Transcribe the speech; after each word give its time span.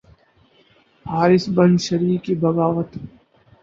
Haris 1.05 1.45
bin 1.55 1.71
Shurayh 1.77 2.19
کی 2.23 2.33
بغاوت 2.35 2.91